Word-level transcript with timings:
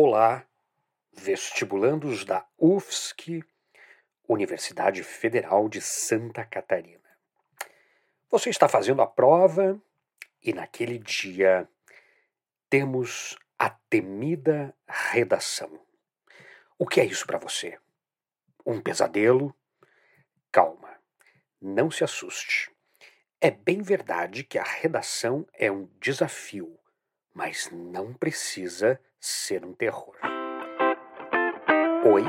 Olá, 0.00 0.46
vestibulandos 1.12 2.24
da 2.24 2.46
UFSC, 2.56 3.42
Universidade 4.28 5.02
Federal 5.02 5.68
de 5.68 5.80
Santa 5.80 6.44
Catarina. 6.44 7.10
Você 8.30 8.48
está 8.48 8.68
fazendo 8.68 9.02
a 9.02 9.08
prova 9.08 9.76
e 10.40 10.52
naquele 10.52 11.00
dia 11.00 11.68
temos 12.70 13.36
a 13.58 13.70
temida 13.70 14.72
redação. 14.86 15.84
O 16.78 16.86
que 16.86 17.00
é 17.00 17.04
isso 17.04 17.26
para 17.26 17.38
você? 17.38 17.76
Um 18.64 18.80
pesadelo? 18.80 19.52
Calma, 20.52 20.96
não 21.60 21.90
se 21.90 22.04
assuste. 22.04 22.70
É 23.40 23.50
bem 23.50 23.82
verdade 23.82 24.44
que 24.44 24.60
a 24.60 24.64
redação 24.64 25.44
é 25.52 25.72
um 25.72 25.90
desafio, 26.00 26.78
mas 27.34 27.68
não 27.72 28.14
precisa 28.14 29.00
ser 29.20 29.64
um 29.64 29.72
terror. 29.72 30.14
Oi, 32.04 32.24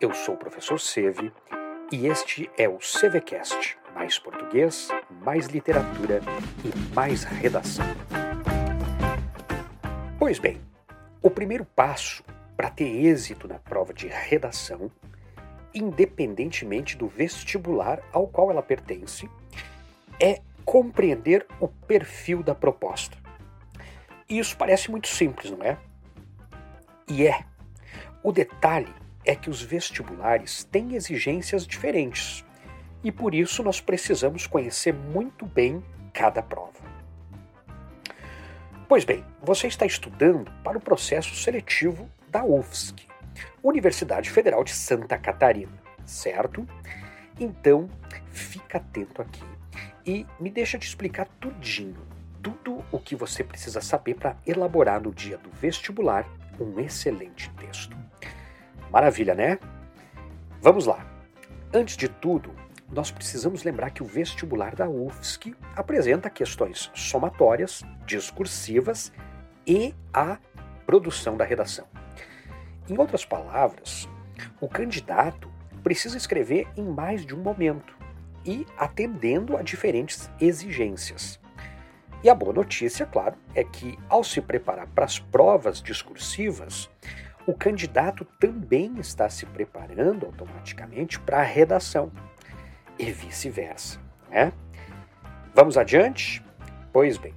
eu 0.00 0.12
sou 0.12 0.34
o 0.34 0.38
professor 0.38 0.78
Seve 0.80 1.32
e 1.92 2.06
este 2.06 2.50
é 2.58 2.68
o 2.68 2.78
CVCast, 2.78 3.78
mais 3.94 4.18
português, 4.18 4.88
mais 5.24 5.46
literatura 5.46 6.20
e 6.64 6.94
mais 6.94 7.22
redação. 7.22 7.86
Pois 10.18 10.40
bem, 10.40 10.60
o 11.22 11.30
primeiro 11.30 11.64
passo 11.64 12.24
para 12.56 12.70
ter 12.70 12.88
êxito 12.88 13.46
na 13.46 13.60
prova 13.60 13.94
de 13.94 14.08
redação, 14.08 14.90
independentemente 15.72 16.96
do 16.96 17.06
vestibular 17.06 18.02
ao 18.12 18.26
qual 18.26 18.50
ela 18.50 18.62
pertence, 18.62 19.30
é 20.20 20.40
compreender 20.64 21.46
o 21.60 21.68
perfil 21.68 22.42
da 22.42 22.56
proposta. 22.56 23.16
E 24.28 24.38
isso 24.40 24.56
parece 24.56 24.90
muito 24.90 25.06
simples, 25.06 25.50
não 25.52 25.64
é? 25.64 25.78
E 27.08 27.26
é. 27.26 27.44
O 28.22 28.32
detalhe 28.32 28.92
é 29.24 29.34
que 29.34 29.48
os 29.48 29.62
vestibulares 29.62 30.64
têm 30.64 30.94
exigências 30.94 31.66
diferentes 31.66 32.44
e 33.02 33.12
por 33.12 33.34
isso 33.34 33.62
nós 33.62 33.80
precisamos 33.80 34.46
conhecer 34.46 34.92
muito 34.92 35.46
bem 35.46 35.82
cada 36.12 36.42
prova. 36.42 36.88
Pois 38.88 39.04
bem, 39.04 39.24
você 39.42 39.66
está 39.66 39.86
estudando 39.86 40.50
para 40.64 40.78
o 40.78 40.80
processo 40.80 41.34
seletivo 41.34 42.10
da 42.28 42.44
UFSC, 42.44 42.94
Universidade 43.62 44.30
Federal 44.30 44.64
de 44.64 44.72
Santa 44.72 45.18
Catarina, 45.18 45.72
certo? 46.04 46.66
Então, 47.38 47.88
fica 48.30 48.78
atento 48.78 49.22
aqui 49.22 49.44
e 50.04 50.26
me 50.40 50.50
deixa 50.50 50.78
te 50.78 50.88
explicar 50.88 51.28
tudinho, 51.38 52.00
tudo 52.42 52.82
o 52.90 52.98
que 52.98 53.14
você 53.14 53.44
precisa 53.44 53.80
saber 53.80 54.14
para 54.14 54.36
elaborar 54.46 55.00
no 55.02 55.12
dia 55.12 55.36
do 55.36 55.50
vestibular 55.50 56.26
um 56.60 56.78
excelente 56.80 57.50
texto. 57.54 57.96
Maravilha, 58.90 59.34
né? 59.34 59.58
Vamos 60.60 60.86
lá. 60.86 61.06
Antes 61.72 61.96
de 61.96 62.08
tudo, 62.08 62.54
nós 62.90 63.10
precisamos 63.10 63.62
lembrar 63.62 63.90
que 63.90 64.02
o 64.02 64.06
vestibular 64.06 64.74
da 64.74 64.88
UFSC 64.88 65.54
apresenta 65.76 66.30
questões 66.30 66.90
somatórias, 66.94 67.82
discursivas 68.06 69.12
e 69.66 69.94
a 70.12 70.38
produção 70.86 71.36
da 71.36 71.44
redação. 71.44 71.86
Em 72.88 72.98
outras 72.98 73.24
palavras, 73.24 74.08
o 74.60 74.68
candidato 74.68 75.50
precisa 75.82 76.16
escrever 76.16 76.66
em 76.76 76.84
mais 76.84 77.26
de 77.26 77.34
um 77.34 77.42
momento 77.42 77.96
e 78.44 78.66
atendendo 78.78 79.56
a 79.56 79.62
diferentes 79.62 80.30
exigências. 80.40 81.38
E 82.22 82.28
a 82.28 82.34
boa 82.34 82.52
notícia, 82.52 83.06
claro, 83.06 83.36
é 83.54 83.62
que 83.62 83.96
ao 84.08 84.24
se 84.24 84.40
preparar 84.40 84.88
para 84.88 85.04
as 85.04 85.18
provas 85.18 85.80
discursivas, 85.80 86.90
o 87.46 87.54
candidato 87.54 88.24
também 88.40 88.98
está 88.98 89.30
se 89.30 89.46
preparando 89.46 90.26
automaticamente 90.26 91.18
para 91.20 91.38
a 91.38 91.44
redação 91.44 92.10
e 92.98 93.10
vice-versa. 93.12 94.00
Né? 94.28 94.52
Vamos 95.54 95.78
adiante? 95.78 96.44
Pois 96.92 97.16
bem, 97.16 97.34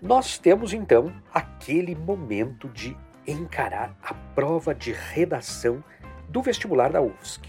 nós 0.00 0.38
temos 0.38 0.72
então 0.72 1.12
aquele 1.32 1.94
momento 1.94 2.68
de 2.68 2.96
encarar 3.26 3.94
a 4.02 4.14
prova 4.14 4.74
de 4.74 4.92
redação 4.92 5.84
do 6.28 6.40
vestibular 6.40 6.90
da 6.90 7.02
UFSC. 7.02 7.42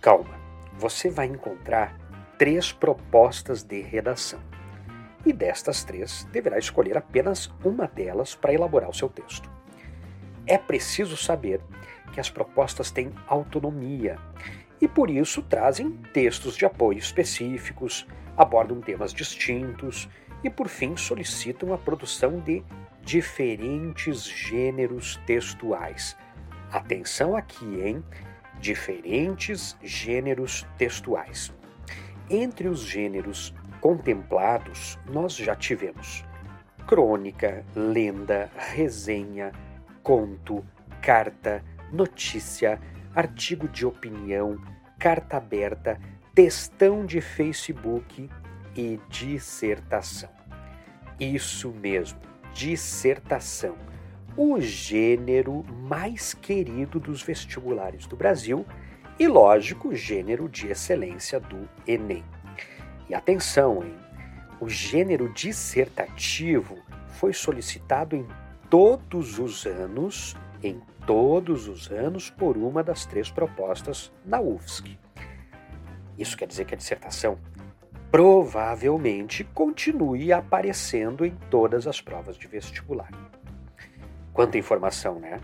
Calma, 0.00 0.34
você 0.78 1.10
vai 1.10 1.26
encontrar 1.26 1.96
três 2.38 2.72
propostas 2.72 3.62
de 3.62 3.80
redação. 3.80 4.40
E 5.24 5.32
destas 5.32 5.84
três, 5.84 6.24
deverá 6.32 6.58
escolher 6.58 6.96
apenas 6.96 7.52
uma 7.64 7.86
delas 7.86 8.34
para 8.34 8.52
elaborar 8.52 8.90
o 8.90 8.94
seu 8.94 9.08
texto. 9.08 9.48
É 10.46 10.58
preciso 10.58 11.16
saber 11.16 11.60
que 12.12 12.20
as 12.20 12.28
propostas 12.28 12.90
têm 12.90 13.12
autonomia 13.28 14.18
e, 14.80 14.88
por 14.88 15.08
isso, 15.08 15.42
trazem 15.42 15.92
textos 16.12 16.56
de 16.56 16.66
apoio 16.66 16.98
específicos, 16.98 18.06
abordam 18.36 18.80
temas 18.80 19.12
distintos 19.12 20.08
e, 20.42 20.50
por 20.50 20.68
fim, 20.68 20.96
solicitam 20.96 21.72
a 21.72 21.78
produção 21.78 22.40
de 22.40 22.64
diferentes 23.02 24.24
gêneros 24.24 25.20
textuais. 25.24 26.16
Atenção 26.72 27.36
aqui, 27.36 27.80
hein? 27.80 28.02
Diferentes 28.58 29.76
gêneros 29.82 30.66
textuais. 30.76 31.52
Entre 32.32 32.66
os 32.66 32.80
gêneros 32.80 33.52
contemplados, 33.78 34.98
nós 35.04 35.36
já 35.36 35.54
tivemos 35.54 36.24
crônica, 36.86 37.62
lenda, 37.76 38.50
resenha, 38.56 39.52
conto, 40.02 40.64
carta, 41.02 41.62
notícia, 41.92 42.80
artigo 43.14 43.68
de 43.68 43.84
opinião, 43.84 44.58
carta 44.98 45.36
aberta, 45.36 46.00
textão 46.34 47.04
de 47.04 47.20
Facebook 47.20 48.30
e 48.74 48.98
dissertação. 49.10 50.30
Isso 51.20 51.68
mesmo, 51.68 52.18
dissertação. 52.54 53.76
O 54.34 54.58
gênero 54.58 55.62
mais 55.82 56.32
querido 56.32 56.98
dos 56.98 57.22
vestibulares 57.22 58.06
do 58.06 58.16
Brasil 58.16 58.64
e, 59.18 59.28
lógico, 59.28 59.94
gênero 59.94 60.48
de 60.48 60.68
excelência 60.68 61.38
do 61.38 61.68
Enem. 61.86 62.24
E 63.08 63.14
atenção, 63.14 63.82
hein? 63.84 63.94
O 64.60 64.68
gênero 64.68 65.32
dissertativo 65.32 66.78
foi 67.08 67.32
solicitado 67.32 68.16
em 68.16 68.26
todos 68.70 69.38
os 69.38 69.66
anos, 69.66 70.36
em 70.62 70.80
todos 71.06 71.68
os 71.68 71.90
anos, 71.90 72.30
por 72.30 72.56
uma 72.56 72.82
das 72.82 73.04
três 73.04 73.30
propostas 73.30 74.12
na 74.24 74.40
UFSC. 74.40 74.98
Isso 76.16 76.36
quer 76.36 76.46
dizer 76.46 76.64
que 76.64 76.74
a 76.74 76.76
dissertação 76.76 77.38
provavelmente 78.10 79.42
continue 79.42 80.32
aparecendo 80.32 81.24
em 81.24 81.34
todas 81.50 81.86
as 81.86 82.00
provas 82.00 82.36
de 82.36 82.46
vestibular. 82.46 83.10
Quanta 84.32 84.58
informação, 84.58 85.18
né? 85.18 85.40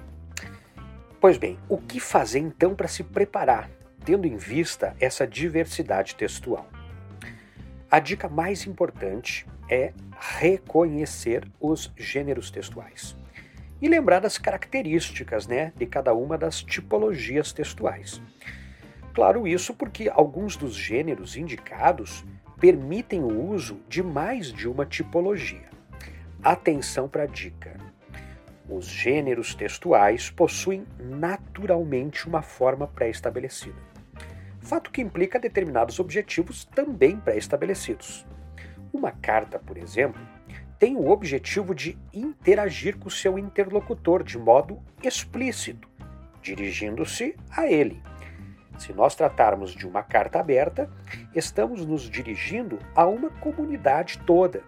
Pois 1.20 1.36
bem, 1.36 1.58
o 1.68 1.76
que 1.76 1.98
fazer 1.98 2.38
então 2.38 2.76
para 2.76 2.86
se 2.86 3.02
preparar, 3.02 3.68
tendo 4.04 4.24
em 4.24 4.36
vista 4.36 4.94
essa 5.00 5.26
diversidade 5.26 6.14
textual? 6.14 6.68
A 7.90 7.98
dica 7.98 8.28
mais 8.28 8.68
importante 8.68 9.44
é 9.68 9.92
reconhecer 10.38 11.44
os 11.60 11.92
gêneros 11.96 12.52
textuais 12.52 13.16
e 13.82 13.88
lembrar 13.88 14.20
das 14.20 14.38
características 14.38 15.48
né, 15.48 15.72
de 15.76 15.86
cada 15.86 16.14
uma 16.14 16.38
das 16.38 16.62
tipologias 16.62 17.52
textuais. 17.52 18.22
Claro, 19.12 19.44
isso 19.44 19.74
porque 19.74 20.08
alguns 20.08 20.56
dos 20.56 20.76
gêneros 20.76 21.36
indicados 21.36 22.24
permitem 22.60 23.24
o 23.24 23.50
uso 23.50 23.80
de 23.88 24.04
mais 24.04 24.52
de 24.52 24.68
uma 24.68 24.86
tipologia. 24.86 25.68
Atenção 26.44 27.08
para 27.08 27.24
a 27.24 27.26
dica. 27.26 27.87
Os 28.68 28.86
gêneros 28.86 29.54
textuais 29.54 30.30
possuem 30.30 30.84
naturalmente 30.98 32.28
uma 32.28 32.42
forma 32.42 32.86
pré-estabelecida, 32.86 33.80
fato 34.60 34.90
que 34.90 35.00
implica 35.00 35.38
determinados 35.38 35.98
objetivos 35.98 36.66
também 36.66 37.18
pré-estabelecidos. 37.18 38.26
Uma 38.92 39.10
carta, 39.10 39.58
por 39.58 39.78
exemplo, 39.78 40.20
tem 40.78 40.96
o 40.96 41.08
objetivo 41.08 41.74
de 41.74 41.98
interagir 42.12 42.98
com 42.98 43.08
seu 43.08 43.38
interlocutor 43.38 44.22
de 44.22 44.38
modo 44.38 44.78
explícito, 45.02 45.88
dirigindo-se 46.42 47.34
a 47.50 47.66
ele. 47.66 48.02
Se 48.78 48.92
nós 48.92 49.14
tratarmos 49.14 49.72
de 49.72 49.88
uma 49.88 50.02
carta 50.02 50.38
aberta, 50.38 50.90
estamos 51.34 51.84
nos 51.84 52.02
dirigindo 52.02 52.78
a 52.94 53.06
uma 53.06 53.30
comunidade 53.30 54.18
toda, 54.26 54.62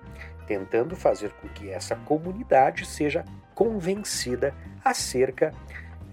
tentando 0.46 0.96
fazer 0.96 1.30
com 1.34 1.48
que 1.48 1.70
essa 1.70 1.94
comunidade 1.94 2.84
seja 2.86 3.24
convencida 3.60 4.54
acerca 4.82 5.52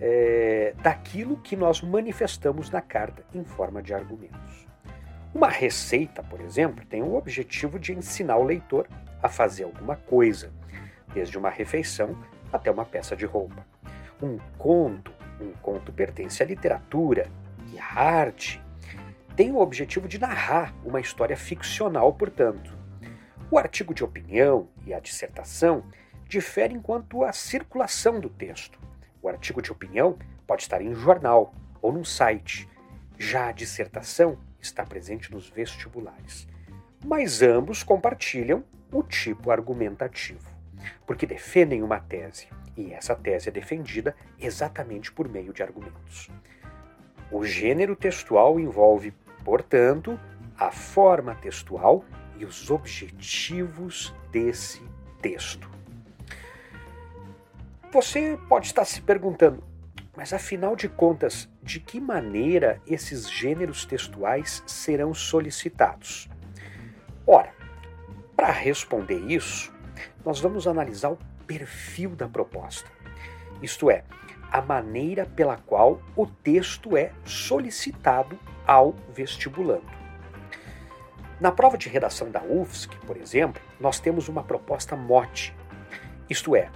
é, 0.02 0.74
daquilo 0.84 1.38
que 1.38 1.56
nós 1.56 1.82
manifestamos 1.82 2.70
na 2.70 2.82
carta 2.82 3.24
em 3.34 3.46
forma 3.46 3.82
de 3.82 3.94
argumentos. 3.94 4.68
Uma 5.34 5.48
receita, 5.48 6.22
por 6.22 6.42
exemplo, 6.42 6.86
tem 6.86 7.02
o 7.02 7.16
objetivo 7.16 7.80
de 7.80 7.94
ensinar 7.94 8.36
o 8.36 8.44
leitor 8.44 8.86
a 9.24 9.30
fazer 9.30 9.64
alguma 9.64 9.96
coisa, 9.96 10.52
desde 11.14 11.38
uma 11.38 11.50
refeição 11.50 12.22
até 12.52 12.70
uma 12.70 12.84
peça 12.84 13.16
de 13.16 13.26
roupa. 13.26 13.66
Um 14.22 14.38
conto, 14.58 15.14
um 15.40 15.54
conto 15.62 15.94
pertence 15.94 16.44
à 16.44 16.46
literatura 16.46 17.32
e 17.72 17.80
à 17.80 17.86
arte. 17.86 18.62
Tem 19.38 19.54
o 19.54 19.60
objetivo 19.60 20.06
de 20.10 20.20
narrar 20.20 20.76
uma 20.84 21.00
história 21.00 21.38
ficcional, 21.38 22.12
portanto. 22.12 22.78
O 23.50 23.58
artigo 23.58 23.94
de 23.94 24.04
opinião 24.04 24.68
e 24.86 24.94
a 24.94 25.00
dissertação 25.00 25.86
diferem 26.28 26.80
quanto 26.80 27.24
à 27.24 27.32
circulação 27.32 28.20
do 28.20 28.30
texto. 28.30 28.80
O 29.22 29.28
artigo 29.28 29.62
de 29.62 29.72
opinião 29.72 30.18
pode 30.46 30.64
estar 30.64 30.82
em 30.82 30.94
jornal 30.94 31.54
ou 31.82 31.92
num 31.92 32.04
site. 32.04 32.68
Já 33.18 33.50
a 33.50 33.52
dissertação 33.52 34.38
está 34.60 34.86
presente 34.86 35.32
nos 35.32 35.50
vestibulares. 35.50 36.48
Mas 37.04 37.42
ambos 37.42 37.84
compartilham 37.84 38.64
o 38.92 39.04
tipo 39.04 39.52
argumentativo, 39.52 40.50
porque 41.06 41.26
defendem 41.26 41.84
uma 41.84 42.00
tese, 42.00 42.48
e 42.76 42.94
essa 42.94 43.16
tese 43.16 43.50
é 43.50 43.52
defendida 43.52 44.16
exatamente 44.40 45.12
por 45.12 45.28
meio 45.28 45.54
de 45.54 45.62
argumentos. 45.62 46.30
O 47.32 47.44
gênero 47.44 47.96
textual 47.96 48.60
envolve, 48.60 49.14
portanto, 49.44 50.20
a 50.58 50.72
forma 50.72 51.36
textual 51.36 52.04
e 52.38 52.46
os 52.46 52.72
objetivos 52.72 54.14
desse 54.32 54.82
texto. 55.22 55.77
Você 57.90 58.38
pode 58.50 58.68
estar 58.68 58.84
se 58.84 59.02
perguntando, 59.02 59.64
mas 60.16 60.34
afinal 60.34 60.76
de 60.76 60.90
contas, 60.90 61.50
de 61.64 61.80
que 61.80 62.02
maneira 62.02 62.82
esses 62.86 63.32
gêneros 63.32 63.86
textuais 63.86 64.62
serão 64.68 65.14
solicitados? 65.14 66.28
Ora, 67.26 67.54
para 68.36 68.52
responder 68.52 69.20
isso, 69.20 69.74
nós 70.26 70.38
vamos 70.42 70.68
analisar 70.68 71.12
o 71.12 71.20
perfil 71.48 72.10
da 72.10 72.28
proposta, 72.28 72.92
isto 73.62 73.90
é, 73.90 74.04
a 74.52 74.62
maneira 74.62 75.26
pela 75.26 75.56
qual 75.56 76.02
o 76.14 76.28
texto 76.28 76.98
é 76.98 77.14
solicitado 77.24 78.38
ao 78.66 78.96
vestibulando. 79.14 79.88
Na 81.40 81.54
prova 81.54 81.78
de 81.78 81.88
redação 81.88 82.30
da 82.30 82.44
UFSC, 82.44 82.90
por 83.06 83.16
exemplo, 83.16 83.62
nós 83.80 83.98
temos 83.98 84.28
uma 84.28 84.44
proposta 84.44 84.94
mote, 84.98 85.56
isto 86.30 86.54
é, 86.54 86.70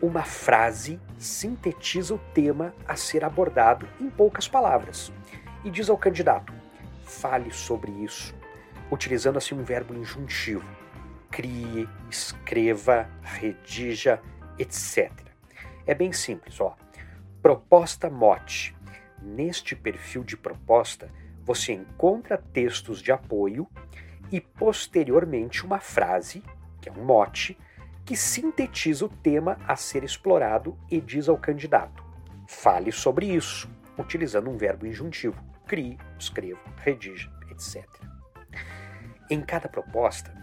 uma 0.00 0.22
frase 0.22 1.00
sintetiza 1.18 2.14
o 2.14 2.18
tema 2.32 2.74
a 2.86 2.96
ser 2.96 3.24
abordado 3.24 3.88
em 4.00 4.10
poucas 4.10 4.46
palavras 4.48 5.12
e 5.64 5.70
diz 5.70 5.88
ao 5.88 5.96
candidato: 5.96 6.52
fale 7.02 7.50
sobre 7.50 7.90
isso, 7.90 8.34
utilizando 8.90 9.38
assim 9.38 9.54
um 9.54 9.64
verbo 9.64 9.94
injuntivo. 9.94 10.68
Crie, 11.30 11.88
escreva, 12.10 13.08
redija, 13.22 14.20
etc. 14.58 15.10
É 15.86 15.94
bem 15.94 16.12
simples, 16.12 16.60
ó. 16.60 16.76
Proposta 17.42 18.08
mote. 18.08 18.74
Neste 19.20 19.74
perfil 19.74 20.22
de 20.22 20.36
proposta, 20.36 21.10
você 21.42 21.72
encontra 21.72 22.38
textos 22.38 23.00
de 23.00 23.10
apoio 23.10 23.68
e 24.30 24.40
posteriormente 24.40 25.64
uma 25.64 25.80
frase, 25.80 26.42
que 26.80 26.88
é 26.88 26.92
um 26.92 27.04
mote, 27.04 27.58
que 28.04 28.16
sintetiza 28.16 29.06
o 29.06 29.08
tema 29.08 29.56
a 29.66 29.76
ser 29.76 30.04
explorado 30.04 30.78
e 30.90 31.00
diz 31.00 31.28
ao 31.28 31.38
candidato: 31.38 32.04
fale 32.46 32.92
sobre 32.92 33.26
isso, 33.26 33.68
utilizando 33.98 34.50
um 34.50 34.56
verbo 34.56 34.86
injuntivo: 34.86 35.42
crie, 35.66 35.98
escreva, 36.18 36.60
redija, 36.76 37.30
etc. 37.50 37.84
Em 39.30 39.40
cada 39.40 39.68
proposta, 39.68 40.34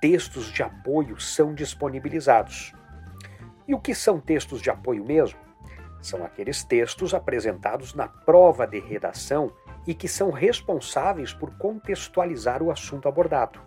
textos 0.00 0.46
de 0.50 0.62
apoio 0.62 1.20
são 1.20 1.54
disponibilizados. 1.54 2.72
E 3.68 3.74
o 3.74 3.80
que 3.80 3.94
são 3.94 4.20
textos 4.20 4.60
de 4.60 4.70
apoio 4.70 5.04
mesmo? 5.04 5.38
São 6.00 6.24
aqueles 6.24 6.62
textos 6.64 7.14
apresentados 7.14 7.94
na 7.94 8.06
prova 8.06 8.66
de 8.66 8.78
redação 8.78 9.50
e 9.86 9.94
que 9.94 10.08
são 10.08 10.30
responsáveis 10.30 11.32
por 11.32 11.56
contextualizar 11.56 12.62
o 12.62 12.70
assunto 12.70 13.08
abordado. 13.08 13.58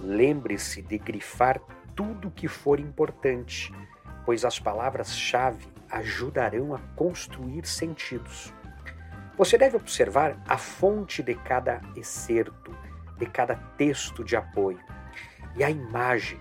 Lembre-se 0.00 0.82
de 0.82 0.98
grifar 0.98 1.60
tudo 1.96 2.30
que 2.30 2.46
for 2.46 2.78
importante, 2.78 3.72
pois 4.24 4.44
as 4.44 4.60
palavras-chave 4.60 5.66
ajudarão 5.90 6.74
a 6.74 6.78
construir 6.94 7.66
sentidos. 7.66 8.52
Você 9.36 9.56
deve 9.56 9.76
observar 9.76 10.36
a 10.46 10.58
fonte 10.58 11.22
de 11.22 11.34
cada 11.34 11.80
excerto, 11.96 12.76
de 13.18 13.26
cada 13.26 13.56
texto 13.76 14.22
de 14.22 14.36
apoio 14.36 14.80
e 15.56 15.64
a 15.64 15.70
imagem, 15.70 16.38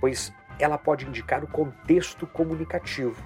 pois 0.00 0.32
ela 0.58 0.78
pode 0.78 1.06
indicar 1.06 1.44
o 1.44 1.48
contexto 1.48 2.26
comunicativo, 2.26 3.22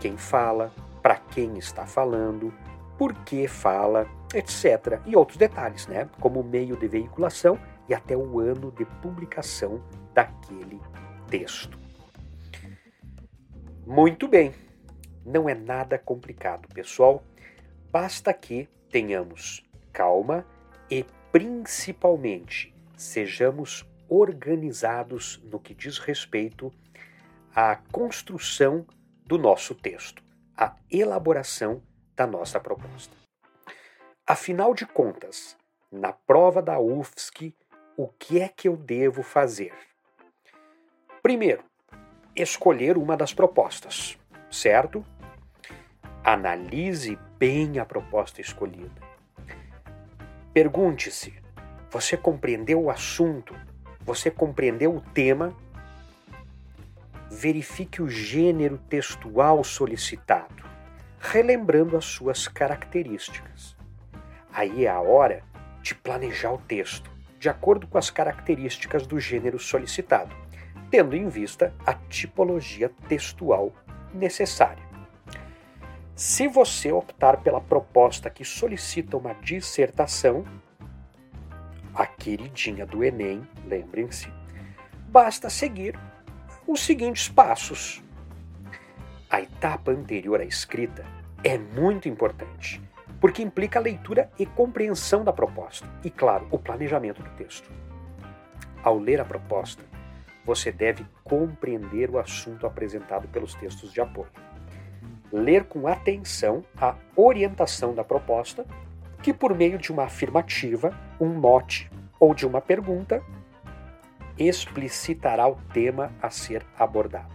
quem 0.00 0.16
fala, 0.16 0.72
para 1.00 1.16
quem 1.16 1.56
está 1.58 1.86
falando, 1.86 2.52
por 2.98 3.14
que 3.24 3.46
fala, 3.46 4.06
etc. 4.34 5.00
E 5.06 5.16
outros 5.16 5.38
detalhes, 5.38 5.86
né? 5.86 6.08
como 6.20 6.40
o 6.40 6.44
meio 6.44 6.76
de 6.76 6.88
veiculação 6.88 7.58
e 7.88 7.94
até 7.94 8.16
o 8.16 8.40
ano 8.40 8.72
de 8.72 8.84
publicação 8.84 9.82
daquele 10.12 10.80
texto. 11.38 11.76
Muito 13.84 14.28
bem, 14.28 14.54
não 15.26 15.48
é 15.48 15.54
nada 15.54 15.98
complicado, 15.98 16.68
pessoal. 16.68 17.24
Basta 17.90 18.32
que 18.32 18.68
tenhamos 18.88 19.68
calma 19.92 20.46
e, 20.88 21.04
principalmente, 21.32 22.72
sejamos 22.96 23.84
organizados 24.08 25.42
no 25.42 25.58
que 25.58 25.74
diz 25.74 25.98
respeito 25.98 26.72
à 27.52 27.74
construção 27.90 28.86
do 29.26 29.36
nosso 29.36 29.74
texto, 29.74 30.22
à 30.56 30.76
elaboração 30.88 31.82
da 32.14 32.28
nossa 32.28 32.60
proposta. 32.60 33.16
Afinal 34.24 34.72
de 34.72 34.86
contas, 34.86 35.56
na 35.90 36.12
prova 36.12 36.62
da 36.62 36.78
UFSC, 36.78 37.56
o 37.96 38.06
que 38.06 38.40
é 38.40 38.48
que 38.48 38.68
eu 38.68 38.76
devo 38.76 39.24
fazer? 39.24 39.74
Primeiro, 41.24 41.64
escolher 42.36 42.98
uma 42.98 43.16
das 43.16 43.32
propostas, 43.32 44.18
certo? 44.50 45.02
Analise 46.22 47.18
bem 47.38 47.78
a 47.78 47.86
proposta 47.86 48.42
escolhida. 48.42 49.00
Pergunte-se: 50.52 51.32
você 51.90 52.14
compreendeu 52.14 52.82
o 52.82 52.90
assunto? 52.90 53.56
Você 54.02 54.30
compreendeu 54.30 54.94
o 54.94 55.00
tema? 55.00 55.56
Verifique 57.30 58.02
o 58.02 58.08
gênero 58.10 58.76
textual 58.76 59.64
solicitado, 59.64 60.62
relembrando 61.18 61.96
as 61.96 62.04
suas 62.04 62.46
características. 62.46 63.74
Aí 64.52 64.84
é 64.84 64.90
a 64.90 65.00
hora 65.00 65.42
de 65.80 65.94
planejar 65.94 66.52
o 66.52 66.58
texto, 66.58 67.10
de 67.40 67.48
acordo 67.48 67.86
com 67.86 67.96
as 67.96 68.10
características 68.10 69.06
do 69.06 69.18
gênero 69.18 69.58
solicitado 69.58 70.43
tendo 70.94 71.16
em 71.16 71.28
vista 71.28 71.74
a 71.84 71.92
tipologia 71.92 72.88
textual 73.08 73.72
necessária. 74.14 74.84
Se 76.14 76.46
você 76.46 76.92
optar 76.92 77.38
pela 77.38 77.60
proposta 77.60 78.30
que 78.30 78.44
solicita 78.44 79.16
uma 79.16 79.34
dissertação, 79.34 80.44
a 81.92 82.06
queridinha 82.06 82.86
do 82.86 83.02
Enem, 83.02 83.42
lembrem-se, 83.66 84.32
basta 85.08 85.50
seguir 85.50 85.98
os 86.64 86.78
seguintes 86.78 87.28
passos. 87.28 88.00
A 89.28 89.40
etapa 89.40 89.90
anterior 89.90 90.40
à 90.40 90.44
escrita 90.44 91.04
é 91.42 91.58
muito 91.58 92.08
importante, 92.08 92.80
porque 93.20 93.42
implica 93.42 93.80
a 93.80 93.82
leitura 93.82 94.30
e 94.38 94.46
compreensão 94.46 95.24
da 95.24 95.32
proposta 95.32 95.88
e, 96.04 96.10
claro, 96.10 96.46
o 96.52 96.58
planejamento 96.58 97.20
do 97.20 97.30
texto. 97.30 97.68
Ao 98.80 98.96
ler 98.96 99.20
a 99.20 99.24
proposta, 99.24 99.82
você 100.44 100.70
deve 100.70 101.06
compreender 101.22 102.10
o 102.10 102.18
assunto 102.18 102.66
apresentado 102.66 103.26
pelos 103.28 103.54
textos 103.54 103.92
de 103.92 104.00
apoio. 104.00 104.30
Ler 105.32 105.64
com 105.64 105.88
atenção 105.88 106.64
a 106.76 106.94
orientação 107.16 107.94
da 107.94 108.04
proposta, 108.04 108.64
que 109.22 109.32
por 109.32 109.54
meio 109.54 109.78
de 109.78 109.90
uma 109.90 110.04
afirmativa, 110.04 110.96
um 111.20 111.28
mote 111.28 111.90
ou 112.20 112.34
de 112.34 112.46
uma 112.46 112.60
pergunta, 112.60 113.22
explicitará 114.38 115.48
o 115.48 115.56
tema 115.72 116.12
a 116.20 116.28
ser 116.30 116.64
abordado. 116.78 117.34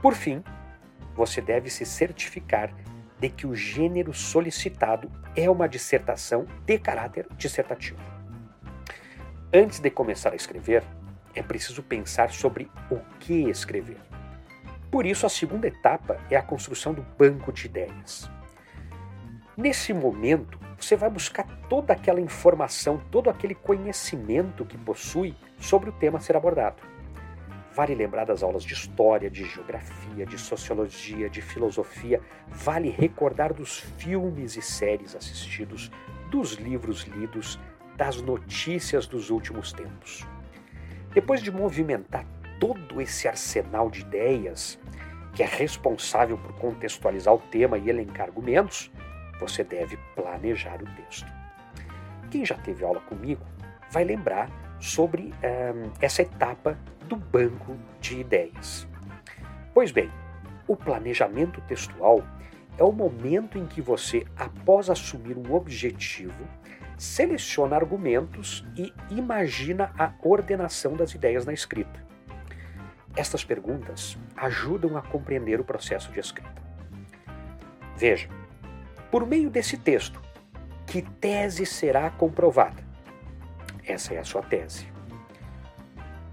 Por 0.00 0.14
fim, 0.14 0.42
você 1.14 1.40
deve 1.40 1.70
se 1.70 1.84
certificar 1.84 2.72
de 3.18 3.28
que 3.28 3.46
o 3.46 3.54
gênero 3.54 4.12
solicitado 4.12 5.10
é 5.34 5.48
uma 5.48 5.68
dissertação 5.68 6.46
de 6.64 6.78
caráter 6.78 7.26
dissertativo. 7.36 8.00
Antes 9.52 9.80
de 9.80 9.90
começar 9.90 10.32
a 10.32 10.36
escrever, 10.36 10.84
é 11.36 11.42
preciso 11.42 11.82
pensar 11.82 12.30
sobre 12.30 12.70
o 12.90 12.98
que 13.20 13.48
escrever. 13.48 13.98
Por 14.90 15.04
isso, 15.04 15.26
a 15.26 15.28
segunda 15.28 15.68
etapa 15.68 16.18
é 16.30 16.36
a 16.36 16.42
construção 16.42 16.94
do 16.94 17.02
banco 17.02 17.52
de 17.52 17.66
ideias. 17.66 18.30
Nesse 19.56 19.92
momento, 19.92 20.58
você 20.78 20.96
vai 20.96 21.08
buscar 21.08 21.44
toda 21.68 21.92
aquela 21.92 22.20
informação, 22.20 23.00
todo 23.10 23.30
aquele 23.30 23.54
conhecimento 23.54 24.64
que 24.64 24.76
possui 24.76 25.34
sobre 25.58 25.90
o 25.90 25.92
tema 25.92 26.18
a 26.18 26.20
ser 26.20 26.36
abordado. 26.36 26.82
Vale 27.74 27.94
lembrar 27.94 28.24
das 28.24 28.42
aulas 28.42 28.64
de 28.64 28.72
história, 28.72 29.30
de 29.30 29.44
geografia, 29.44 30.24
de 30.24 30.38
sociologia, 30.38 31.28
de 31.28 31.42
filosofia. 31.42 32.22
Vale 32.48 32.88
recordar 32.88 33.52
dos 33.52 33.80
filmes 33.98 34.56
e 34.56 34.62
séries 34.62 35.14
assistidos, 35.14 35.90
dos 36.30 36.54
livros 36.54 37.02
lidos, 37.02 37.58
das 37.96 38.20
notícias 38.22 39.06
dos 39.06 39.30
últimos 39.30 39.72
tempos. 39.72 40.26
Depois 41.16 41.42
de 41.42 41.50
movimentar 41.50 42.26
todo 42.60 43.00
esse 43.00 43.26
arsenal 43.26 43.88
de 43.88 44.02
ideias, 44.02 44.78
que 45.32 45.42
é 45.42 45.46
responsável 45.46 46.36
por 46.36 46.52
contextualizar 46.56 47.32
o 47.32 47.38
tema 47.38 47.78
e 47.78 47.88
elencar 47.88 48.26
argumentos, 48.26 48.92
você 49.40 49.64
deve 49.64 49.96
planejar 50.14 50.78
o 50.82 50.84
texto. 50.94 51.32
Quem 52.30 52.44
já 52.44 52.54
teve 52.56 52.84
aula 52.84 53.00
comigo 53.00 53.40
vai 53.90 54.04
lembrar 54.04 54.50
sobre 54.78 55.22
um, 55.22 55.32
ehm, 55.42 55.90
essa 56.02 56.20
etapa 56.20 56.78
do 57.08 57.16
banco 57.16 57.74
de 57.98 58.20
ideias. 58.20 58.86
Pois 59.72 59.90
bem, 59.90 60.10
o 60.68 60.76
planejamento 60.76 61.62
textual 61.62 62.22
é 62.76 62.84
o 62.84 62.92
momento 62.92 63.56
em 63.56 63.64
que 63.64 63.80
você, 63.80 64.26
após 64.36 64.90
assumir 64.90 65.38
um 65.38 65.54
objetivo, 65.54 66.46
seleciona 66.96 67.76
argumentos 67.76 68.64
e 68.76 68.92
imagina 69.10 69.92
a 69.98 70.12
ordenação 70.22 70.94
das 70.94 71.14
ideias 71.14 71.44
na 71.44 71.52
escrita. 71.52 72.04
Estas 73.14 73.44
perguntas 73.44 74.16
ajudam 74.36 74.96
a 74.96 75.02
compreender 75.02 75.60
o 75.60 75.64
processo 75.64 76.12
de 76.12 76.20
escrita. 76.20 76.62
Veja, 77.96 78.28
por 79.10 79.26
meio 79.26 79.48
desse 79.48 79.78
texto, 79.78 80.20
que 80.86 81.02
tese 81.02 81.64
será 81.64 82.10
comprovada? 82.10 82.84
Essa 83.84 84.14
é 84.14 84.18
a 84.18 84.24
sua 84.24 84.42
tese. 84.42 84.86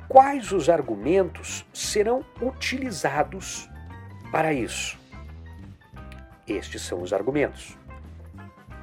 Quais 0.08 0.52
os 0.52 0.70
argumentos 0.70 1.66
serão 1.74 2.24
utilizados 2.42 3.70
para 4.32 4.54
isso? 4.54 5.00
Estes 6.48 6.82
são 6.82 7.02
os 7.02 7.14
argumentos. 7.14 7.78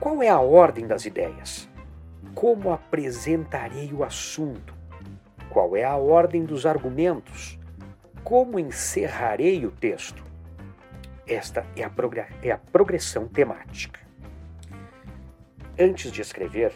Qual 0.01 0.23
é 0.23 0.29
a 0.29 0.41
ordem 0.41 0.87
das 0.87 1.05
ideias? 1.05 1.70
Como 2.35 2.73
apresentarei 2.73 3.93
o 3.93 4.05
assunto? 4.05 4.75
Qual 5.51 5.77
é 5.77 5.85
a 5.85 5.97
ordem 5.97 6.45
dos 6.45 6.65
argumentos? 6.65 7.59
Como 8.23 8.59
encerrarei 8.59 9.67
o 9.67 9.71
texto? 9.71 10.25
Esta 11.27 11.67
é 11.77 11.85
a, 11.85 11.91
é 12.43 12.51
a 12.51 12.59
progressão 12.59 13.27
temática. 13.27 14.01
Antes 15.79 16.13
de 16.13 16.21
escrever, 16.21 16.73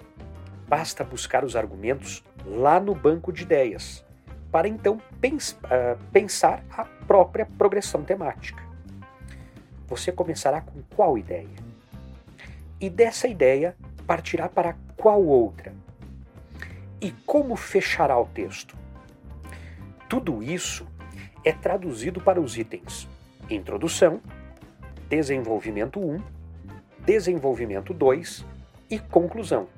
basta 0.67 1.05
buscar 1.05 1.45
os 1.45 1.57
argumentos 1.57 2.25
lá 2.45 2.81
no 2.81 2.95
banco 2.95 3.33
de 3.33 3.43
ideias, 3.43 4.05
para 4.51 4.69
então 4.69 5.01
pens 5.21 5.53
uh, 5.65 6.03
pensar 6.13 6.65
a 6.71 6.85
própria 6.85 7.47
progressão 7.47 8.03
temática. 8.03 8.63
Você 9.87 10.11
começará 10.11 10.61
com 10.61 10.83
qual 10.95 11.19
ideia? 11.19 11.49
E 12.81 12.91
dessa 12.91 13.29
ideia 13.29 13.77
partirá 14.07 14.49
para 14.49 14.77
qual 14.97 15.23
outra? 15.25 15.75
E 17.01 17.11
como 17.27 17.57
fechará 17.57 18.19
o 18.19 18.27
texto? 18.27 18.77
Tudo 20.09 20.43
isso 20.43 20.87
é 21.45 21.53
traduzido 21.53 22.21
para 22.21 22.41
os 22.41 22.57
itens 22.57 23.09
Introdução, 23.51 24.21
Desenvolvimento 25.09 26.01
1, 26.01 26.23
Desenvolvimento 27.05 27.93
2 27.93 28.45
e 28.91 28.99
Conclusão, 28.99 29.69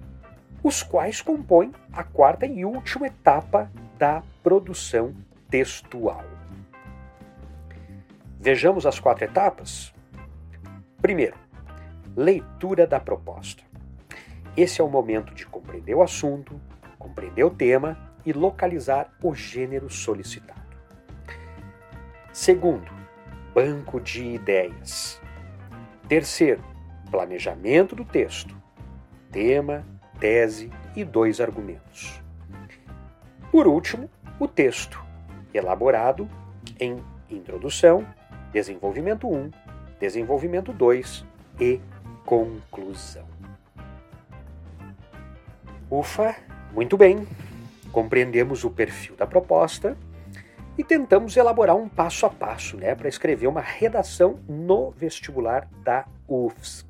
os 0.63 0.83
quais 0.83 1.21
compõem 1.21 1.73
a 1.93 2.05
quarta 2.05 2.47
e 2.47 2.65
última 2.65 3.09
etapa 3.09 3.71
da 3.99 4.23
produção 4.43 5.15
textual. 5.51 6.25
Vejamos 8.39 8.87
as 8.87 9.01
quatro 9.01 9.25
etapas? 9.25 9.93
Primeiro, 11.03 11.37
leitura 12.15 12.87
da 12.87 13.01
proposta. 13.01 13.66
Esse 14.57 14.81
é 14.81 14.85
o 14.85 14.89
momento 14.89 15.35
de 15.35 15.45
compreender 15.47 15.95
o 15.95 16.03
assunto, 16.03 16.59
compreender 16.99 17.45
o 17.45 17.51
tema 17.51 17.99
e 18.25 18.33
localizar 18.33 19.13
o 19.23 19.35
gênero 19.35 19.91
solicitado. 19.91 20.63
Segundo, 22.33 22.91
banco 23.55 24.01
de 24.01 24.25
ideias. 24.25 25.21
Terceiro, 26.09 26.63
planejamento 27.11 27.95
do 27.95 28.05
texto, 28.05 28.57
tema, 29.31 29.85
tese 30.19 30.71
e 30.95 31.05
dois 31.05 31.39
argumentos. 31.39 32.23
Por 33.53 33.67
último, 33.67 34.11
o 34.41 34.49
texto, 34.49 35.05
elaborado 35.53 36.29
em 36.81 37.03
introdução, 37.29 38.07
desenvolvimento 38.53 39.29
1, 39.29 39.51
desenvolvimento 40.01 40.73
2 40.73 41.27
e 41.61 41.81
conclusão. 42.25 43.27
Ufa, 45.91 46.35
muito 46.73 46.97
bem. 46.97 47.27
Compreendemos 47.93 48.65
o 48.65 48.71
perfil 48.71 49.15
da 49.15 49.27
proposta 49.27 49.97
e 50.77 50.83
tentamos 50.83 51.37
elaborar 51.37 51.77
um 51.77 51.89
passo 51.89 52.27
a 52.27 52.31
passo 52.31 52.77
né, 52.77 52.95
para 52.95 53.09
escrever 53.09 53.47
uma 53.47 53.61
redação 53.61 54.41
no 54.49 54.91
vestibular 54.91 55.69
da 55.85 56.05
UFSC. 56.29 56.87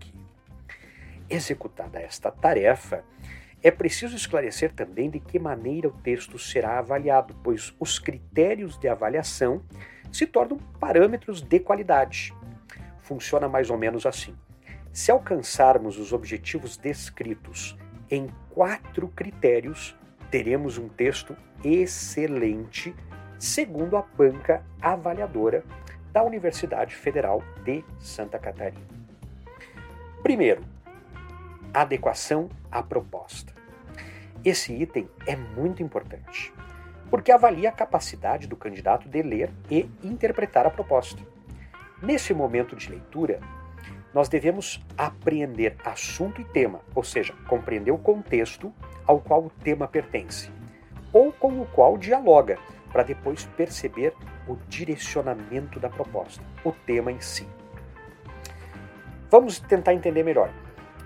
Executada 1.28 2.00
esta 2.00 2.30
tarefa, 2.30 3.04
é 3.62 3.70
preciso 3.70 4.16
esclarecer 4.16 4.72
também 4.72 5.10
de 5.10 5.20
que 5.20 5.38
maneira 5.38 5.88
o 5.88 5.92
texto 5.92 6.38
será 6.38 6.78
avaliado, 6.78 7.34
pois 7.44 7.74
os 7.78 7.98
critérios 7.98 8.78
de 8.78 8.88
avaliação 8.88 9.62
se 10.10 10.26
tornam 10.26 10.56
parâmetros 10.80 11.42
de 11.42 11.60
qualidade. 11.60 12.34
Funciona 13.00 13.48
mais 13.48 13.68
ou 13.68 13.76
menos 13.76 14.06
assim. 14.06 14.34
Se 14.92 15.10
alcançarmos 15.10 15.98
os 15.98 16.12
objetivos 16.12 16.76
descritos 16.76 17.76
em 18.10 18.28
quatro 18.50 19.08
critérios, 19.08 19.96
teremos 20.30 20.78
um 20.78 20.88
texto 20.88 21.36
excelente, 21.64 22.94
segundo 23.38 23.96
a 23.96 24.02
banca 24.02 24.64
avaliadora 24.80 25.64
da 26.12 26.22
Universidade 26.22 26.94
Federal 26.94 27.42
de 27.64 27.84
Santa 27.98 28.38
Catarina. 28.38 28.80
Primeiro, 30.22 30.62
adequação 31.74 32.48
à 32.70 32.82
proposta. 32.82 33.52
Esse 34.44 34.72
item 34.72 35.08
é 35.26 35.36
muito 35.36 35.82
importante, 35.82 36.52
porque 37.10 37.30
avalia 37.30 37.68
a 37.68 37.72
capacidade 37.72 38.46
do 38.46 38.56
candidato 38.56 39.08
de 39.08 39.22
ler 39.22 39.50
e 39.70 39.90
interpretar 40.02 40.66
a 40.66 40.70
proposta. 40.70 41.22
Nesse 42.02 42.32
momento 42.32 42.76
de 42.76 42.90
leitura, 42.90 43.40
nós 44.16 44.30
devemos 44.30 44.82
apreender 44.96 45.76
assunto 45.84 46.40
e 46.40 46.44
tema, 46.44 46.80
ou 46.94 47.04
seja, 47.04 47.34
compreender 47.46 47.90
o 47.90 47.98
contexto 47.98 48.72
ao 49.06 49.20
qual 49.20 49.44
o 49.44 49.50
tema 49.50 49.86
pertence, 49.86 50.50
ou 51.12 51.30
com 51.30 51.60
o 51.60 51.66
qual 51.66 51.98
dialoga, 51.98 52.58
para 52.90 53.02
depois 53.02 53.44
perceber 53.58 54.14
o 54.48 54.56
direcionamento 54.70 55.78
da 55.78 55.90
proposta, 55.90 56.42
o 56.64 56.72
tema 56.72 57.12
em 57.12 57.20
si. 57.20 57.46
Vamos 59.30 59.60
tentar 59.60 59.92
entender 59.92 60.22
melhor. 60.22 60.50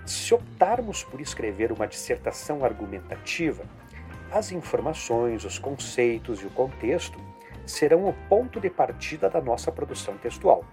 Se 0.05 0.33
optarmos 0.33 1.03
por 1.03 1.19
escrever 1.19 1.73
uma 1.73 1.89
dissertação 1.89 2.63
argumentativa, 2.63 3.65
as 4.31 4.53
informações, 4.53 5.43
os 5.43 5.59
conceitos 5.59 6.41
e 6.41 6.45
o 6.45 6.51
contexto 6.51 7.19
serão 7.65 8.05
o 8.05 8.13
ponto 8.29 8.61
de 8.61 8.69
partida 8.69 9.29
da 9.29 9.41
nossa 9.41 9.69
produção 9.69 10.17
textual 10.17 10.63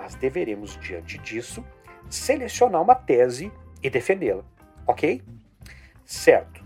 mas 0.00 0.14
deveremos, 0.14 0.78
diante 0.80 1.18
disso, 1.18 1.62
selecionar 2.08 2.80
uma 2.80 2.94
tese 2.94 3.52
e 3.82 3.90
defendê-la, 3.90 4.42
ok? 4.86 5.22
Certo. 6.06 6.64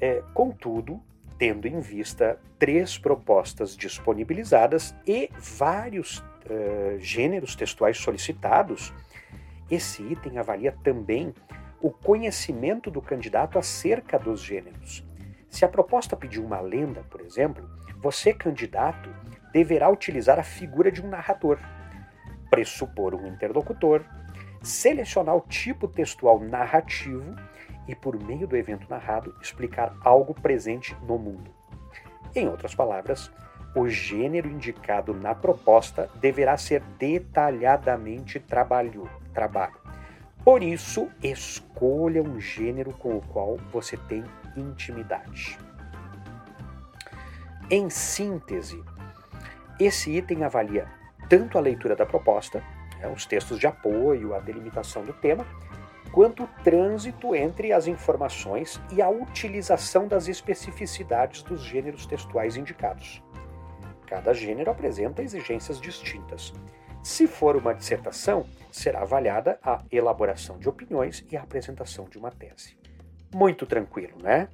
É, 0.00 0.20
contudo, 0.34 1.00
tendo 1.38 1.68
em 1.68 1.78
vista 1.78 2.40
três 2.58 2.98
propostas 2.98 3.76
disponibilizadas 3.76 4.92
e 5.06 5.30
vários 5.38 6.18
uh, 6.18 6.98
gêneros 6.98 7.54
textuais 7.54 7.96
solicitados, 7.98 8.92
esse 9.70 10.02
item 10.02 10.38
avalia 10.38 10.76
também 10.82 11.32
o 11.80 11.90
conhecimento 11.90 12.90
do 12.90 13.00
candidato 13.00 13.56
acerca 13.56 14.18
dos 14.18 14.40
gêneros. 14.42 15.06
Se 15.48 15.64
a 15.64 15.68
proposta 15.68 16.16
pedir 16.16 16.40
uma 16.40 16.60
lenda, 16.60 17.04
por 17.08 17.20
exemplo, 17.20 17.70
você, 18.00 18.34
candidato, 18.34 19.08
deverá 19.52 19.88
utilizar 19.88 20.40
a 20.40 20.44
figura 20.44 20.90
de 20.90 21.00
um 21.00 21.08
narrador 21.08 21.58
pressupor 22.52 23.14
um 23.14 23.26
interlocutor, 23.26 24.02
selecionar 24.62 25.34
o 25.34 25.40
tipo 25.40 25.88
textual 25.88 26.38
narrativo 26.38 27.34
e, 27.88 27.94
por 27.94 28.22
meio 28.22 28.46
do 28.46 28.54
evento 28.54 28.86
narrado, 28.90 29.34
explicar 29.40 29.96
algo 30.04 30.34
presente 30.34 30.94
no 31.08 31.16
mundo. 31.16 31.50
Em 32.36 32.46
outras 32.46 32.74
palavras, 32.74 33.32
o 33.74 33.88
gênero 33.88 34.50
indicado 34.50 35.14
na 35.14 35.34
proposta 35.34 36.10
deverá 36.20 36.58
ser 36.58 36.82
detalhadamente 36.98 38.38
trabalho, 38.38 39.08
trabalho. 39.32 39.80
Por 40.44 40.62
isso, 40.62 41.08
escolha 41.22 42.22
um 42.22 42.38
gênero 42.38 42.92
com 42.92 43.16
o 43.16 43.22
qual 43.22 43.56
você 43.72 43.96
tem 43.96 44.22
intimidade. 44.54 45.58
Em 47.70 47.88
síntese, 47.88 48.78
Esse 49.80 50.16
item 50.16 50.44
avalia 50.44 50.86
tanto 51.32 51.56
a 51.56 51.62
leitura 51.62 51.96
da 51.96 52.04
proposta, 52.04 52.62
né, 52.98 53.08
os 53.08 53.24
textos 53.24 53.58
de 53.58 53.66
apoio, 53.66 54.34
a 54.34 54.38
delimitação 54.38 55.02
do 55.02 55.14
tema, 55.14 55.46
quanto 56.12 56.42
o 56.44 56.48
trânsito 56.62 57.34
entre 57.34 57.72
as 57.72 57.86
informações 57.86 58.78
e 58.92 59.00
a 59.00 59.08
utilização 59.08 60.06
das 60.06 60.28
especificidades 60.28 61.42
dos 61.42 61.62
gêneros 61.62 62.04
textuais 62.04 62.58
indicados. 62.58 63.22
Cada 64.06 64.34
gênero 64.34 64.70
apresenta 64.70 65.22
exigências 65.22 65.80
distintas. 65.80 66.52
Se 67.02 67.26
for 67.26 67.56
uma 67.56 67.72
dissertação, 67.72 68.44
será 68.70 69.00
avaliada 69.00 69.58
a 69.62 69.82
elaboração 69.90 70.58
de 70.58 70.68
opiniões 70.68 71.24
e 71.30 71.36
a 71.38 71.42
apresentação 71.42 72.04
de 72.10 72.18
uma 72.18 72.30
tese. 72.30 72.76
Muito 73.34 73.64
tranquilo, 73.64 74.18
né? 74.22 74.48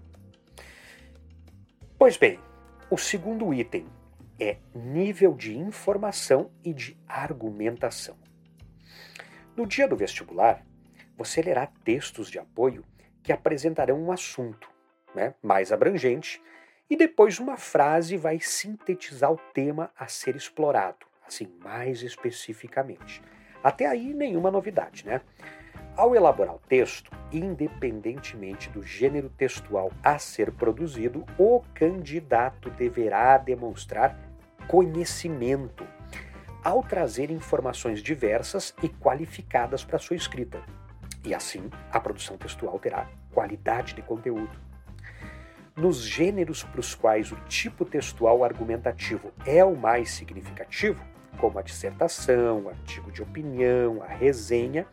Pois 1.98 2.16
bem, 2.16 2.38
o 2.88 2.96
segundo 2.96 3.52
item 3.52 3.84
é 4.38 4.58
nível 4.74 5.34
de 5.34 5.56
informação 5.56 6.50
e 6.64 6.72
de 6.72 6.96
argumentação. 7.06 8.16
No 9.56 9.66
dia 9.66 9.88
do 9.88 9.96
vestibular, 9.96 10.64
você 11.16 11.42
lerá 11.42 11.66
textos 11.84 12.30
de 12.30 12.38
apoio 12.38 12.84
que 13.22 13.32
apresentarão 13.32 14.00
um 14.00 14.12
assunto 14.12 14.70
né, 15.14 15.34
mais 15.42 15.72
abrangente 15.72 16.40
e 16.88 16.96
depois 16.96 17.38
uma 17.38 17.56
frase 17.56 18.16
vai 18.16 18.38
sintetizar 18.40 19.32
o 19.32 19.40
tema 19.52 19.90
a 19.98 20.06
ser 20.06 20.36
explorado, 20.36 21.06
assim, 21.26 21.52
mais 21.62 22.02
especificamente. 22.02 23.20
Até 23.62 23.86
aí, 23.86 24.14
nenhuma 24.14 24.50
novidade, 24.50 25.04
né? 25.04 25.20
Ao 25.96 26.14
elaborar 26.14 26.54
o 26.54 26.60
texto, 26.60 27.10
independentemente 27.32 28.70
do 28.70 28.82
gênero 28.82 29.28
textual 29.28 29.90
a 30.02 30.16
ser 30.18 30.52
produzido, 30.52 31.26
o 31.36 31.60
candidato 31.74 32.70
deverá 32.70 33.36
demonstrar 33.36 34.16
conhecimento 34.68 35.86
ao 36.62 36.82
trazer 36.82 37.30
informações 37.30 38.02
diversas 38.02 38.74
e 38.82 38.88
qualificadas 38.88 39.82
para 39.82 39.98
sua 39.98 40.14
escrita. 40.14 40.60
E 41.24 41.34
assim, 41.34 41.70
a 41.90 41.98
produção 41.98 42.36
textual 42.36 42.78
terá 42.78 43.08
qualidade 43.32 43.94
de 43.94 44.02
conteúdo. 44.02 44.60
Nos 45.74 46.02
gêneros 46.02 46.62
para 46.62 46.80
os 46.80 46.94
quais 46.94 47.32
o 47.32 47.36
tipo 47.48 47.84
textual 47.84 48.44
argumentativo 48.44 49.32
é 49.46 49.64
o 49.64 49.74
mais 49.74 50.10
significativo, 50.10 51.02
como 51.38 51.58
a 51.58 51.62
dissertação, 51.62 52.64
o 52.64 52.68
artigo 52.68 53.10
de 53.10 53.22
opinião, 53.22 54.02
a 54.02 54.08
resenha, 54.08 54.86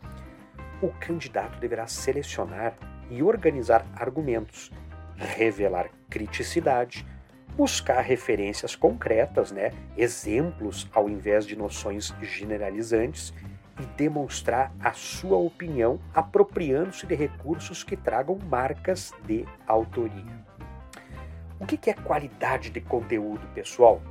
o 0.81 0.89
candidato 0.89 1.59
deverá 1.59 1.87
selecionar 1.87 2.77
e 3.09 3.21
organizar 3.21 3.85
argumentos, 3.95 4.71
revelar 5.17 5.89
criticidade, 6.09 7.05
buscar 7.55 8.01
referências 8.01 8.75
concretas, 8.75 9.51
né, 9.51 9.71
exemplos 9.97 10.87
ao 10.93 11.09
invés 11.09 11.45
de 11.45 11.55
noções 11.55 12.13
generalizantes 12.21 13.33
e 13.79 13.85
demonstrar 13.97 14.73
a 14.79 14.93
sua 14.93 15.37
opinião 15.37 15.99
apropriando-se 16.13 17.05
de 17.05 17.15
recursos 17.15 17.83
que 17.83 17.95
tragam 17.95 18.37
marcas 18.49 19.13
de 19.25 19.45
autoria. 19.65 20.45
O 21.59 21.65
que 21.65 21.89
é 21.89 21.93
qualidade 21.93 22.69
de 22.69 22.81
conteúdo, 22.81 23.47
pessoal? 23.53 24.01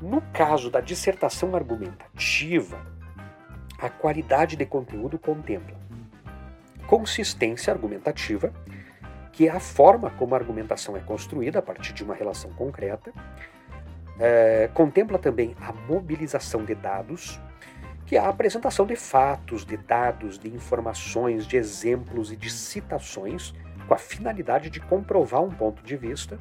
No 0.00 0.20
caso 0.32 0.70
da 0.70 0.80
dissertação 0.80 1.56
argumentativa, 1.56 2.80
a 3.78 3.88
qualidade 3.88 4.56
de 4.56 4.66
conteúdo 4.66 5.18
contempla 5.18 5.78
consistência 6.88 7.70
argumentativa, 7.70 8.50
que 9.38 9.46
é 9.46 9.52
a 9.52 9.60
forma 9.60 10.10
como 10.10 10.34
a 10.34 10.38
argumentação 10.38 10.96
é 10.96 11.00
construída 11.00 11.60
a 11.60 11.62
partir 11.62 11.92
de 11.92 12.02
uma 12.02 12.12
relação 12.12 12.50
concreta, 12.54 13.12
é, 14.18 14.68
contempla 14.74 15.16
também 15.16 15.54
a 15.60 15.72
mobilização 15.72 16.64
de 16.64 16.74
dados, 16.74 17.40
que 18.04 18.16
é 18.16 18.18
a 18.18 18.28
apresentação 18.28 18.84
de 18.84 18.96
fatos, 18.96 19.64
de 19.64 19.76
dados, 19.76 20.40
de 20.40 20.48
informações, 20.48 21.46
de 21.46 21.56
exemplos 21.56 22.32
e 22.32 22.36
de 22.36 22.50
citações, 22.50 23.54
com 23.86 23.94
a 23.94 23.96
finalidade 23.96 24.70
de 24.70 24.80
comprovar 24.80 25.44
um 25.44 25.50
ponto 25.50 25.84
de 25.84 25.96
vista, 25.96 26.36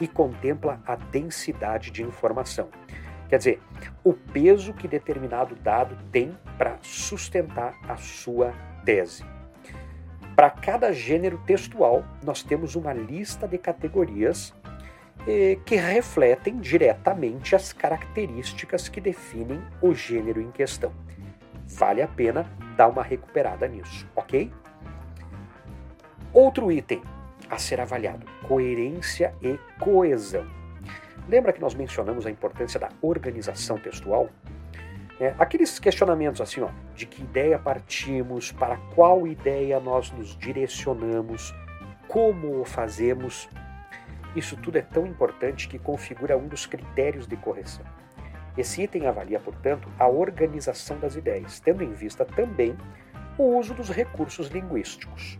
e 0.00 0.08
contempla 0.08 0.80
a 0.86 0.96
densidade 0.96 1.90
de 1.90 2.02
informação. 2.02 2.70
Quer 3.28 3.36
dizer, 3.36 3.62
o 4.02 4.14
peso 4.14 4.72
que 4.72 4.88
determinado 4.88 5.54
dado 5.54 5.98
tem 6.10 6.34
para 6.56 6.78
sustentar 6.80 7.74
a 7.86 7.98
sua 7.98 8.54
tese. 8.86 9.35
Para 10.36 10.50
cada 10.50 10.92
gênero 10.92 11.38
textual, 11.46 12.04
nós 12.22 12.42
temos 12.42 12.76
uma 12.76 12.92
lista 12.92 13.48
de 13.48 13.56
categorias 13.56 14.52
eh, 15.26 15.58
que 15.64 15.76
refletem 15.76 16.58
diretamente 16.58 17.56
as 17.56 17.72
características 17.72 18.86
que 18.86 19.00
definem 19.00 19.62
o 19.80 19.94
gênero 19.94 20.42
em 20.42 20.50
questão. 20.50 20.92
Vale 21.66 22.02
a 22.02 22.06
pena 22.06 22.44
dar 22.76 22.88
uma 22.88 23.02
recuperada 23.02 23.66
nisso, 23.66 24.06
ok? 24.14 24.52
Outro 26.34 26.70
item 26.70 27.02
a 27.48 27.56
ser 27.56 27.80
avaliado: 27.80 28.26
coerência 28.46 29.34
e 29.40 29.58
coesão. 29.80 30.46
Lembra 31.26 31.50
que 31.50 31.62
nós 31.62 31.74
mencionamos 31.74 32.26
a 32.26 32.30
importância 32.30 32.78
da 32.78 32.90
organização 33.00 33.78
textual? 33.78 34.28
É, 35.18 35.34
aqueles 35.38 35.78
questionamentos 35.78 36.40
assim, 36.40 36.60
ó, 36.60 36.68
de 36.94 37.06
que 37.06 37.22
ideia 37.22 37.58
partimos, 37.58 38.52
para 38.52 38.76
qual 38.94 39.26
ideia 39.26 39.80
nós 39.80 40.10
nos 40.10 40.36
direcionamos, 40.36 41.54
como 42.06 42.60
o 42.60 42.64
fazemos, 42.64 43.48
isso 44.34 44.56
tudo 44.56 44.76
é 44.76 44.82
tão 44.82 45.06
importante 45.06 45.66
que 45.68 45.78
configura 45.78 46.36
um 46.36 46.46
dos 46.46 46.66
critérios 46.66 47.26
de 47.26 47.36
correção. 47.36 47.84
Esse 48.56 48.82
item 48.82 49.06
avalia, 49.06 49.40
portanto, 49.40 49.88
a 49.98 50.06
organização 50.06 50.98
das 50.98 51.16
ideias, 51.16 51.60
tendo 51.60 51.82
em 51.82 51.92
vista 51.92 52.24
também 52.24 52.76
o 53.38 53.56
uso 53.56 53.74
dos 53.74 53.90
recursos 53.90 54.48
linguísticos. 54.48 55.38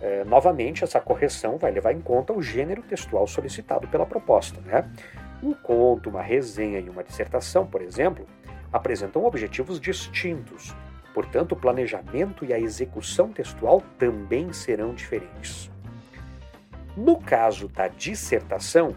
É, 0.00 0.24
novamente, 0.24 0.82
essa 0.82 1.00
correção 1.00 1.58
vai 1.58 1.70
levar 1.70 1.92
em 1.92 2.00
conta 2.00 2.32
o 2.32 2.42
gênero 2.42 2.82
textual 2.82 3.26
solicitado 3.26 3.86
pela 3.88 4.06
proposta. 4.06 4.60
Né? 4.62 4.90
Um 5.42 5.52
conto, 5.52 6.08
uma 6.08 6.22
resenha 6.22 6.78
e 6.78 6.88
uma 6.88 7.04
dissertação, 7.04 7.66
por 7.66 7.82
exemplo, 7.82 8.26
apresentam 8.72 9.24
objetivos 9.24 9.80
distintos, 9.80 10.74
portanto, 11.12 11.52
o 11.52 11.56
planejamento 11.56 12.44
e 12.44 12.52
a 12.52 12.58
execução 12.58 13.32
textual 13.32 13.82
também 13.98 14.52
serão 14.52 14.94
diferentes. 14.94 15.70
No 16.96 17.18
caso 17.20 17.68
da 17.68 17.88
dissertação, 17.88 18.94